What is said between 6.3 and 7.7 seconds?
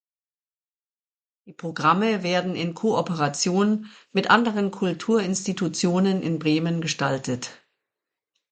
Bremen gestaltet.